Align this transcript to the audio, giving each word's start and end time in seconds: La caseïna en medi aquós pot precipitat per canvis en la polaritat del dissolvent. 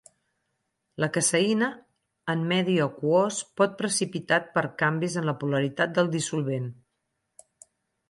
La 1.03 1.09
caseïna 1.17 1.67
en 2.35 2.41
medi 2.53 2.79
aquós 2.87 3.39
pot 3.61 3.77
precipitat 3.83 4.51
per 4.59 4.67
canvis 4.83 5.21
en 5.23 5.33
la 5.33 5.39
polaritat 5.45 5.97
del 6.01 6.15
dissolvent. 6.21 6.71